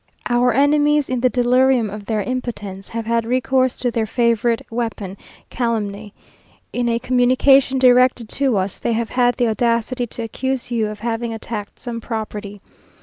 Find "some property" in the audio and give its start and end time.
11.77-12.61